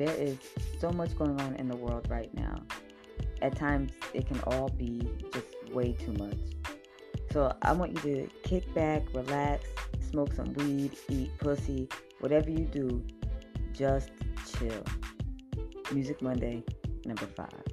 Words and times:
there 0.00 0.14
is 0.14 0.38
so 0.78 0.90
much 0.90 1.16
going 1.16 1.40
on 1.40 1.54
in 1.56 1.68
the 1.68 1.76
world 1.76 2.06
right 2.08 2.32
now. 2.34 2.62
At 3.42 3.56
times, 3.56 3.92
it 4.14 4.26
can 4.26 4.40
all 4.40 4.68
be 4.68 5.08
just 5.32 5.46
way 5.72 5.92
too 5.92 6.12
much. 6.12 6.38
So 7.32 7.54
I 7.62 7.72
want 7.72 7.92
you 7.92 8.14
to 8.14 8.28
kick 8.42 8.72
back, 8.74 9.02
relax, 9.14 9.66
smoke 10.10 10.32
some 10.32 10.52
weed, 10.54 10.96
eat 11.08 11.30
pussy, 11.38 11.88
whatever 12.20 12.50
you 12.50 12.64
do, 12.64 13.04
just 13.72 14.10
chill. 14.58 14.84
Music 15.92 16.20
Monday, 16.22 16.64
number 17.04 17.26
five. 17.26 17.69